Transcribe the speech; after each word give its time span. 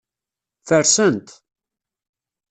Fersen-t. 0.67 1.29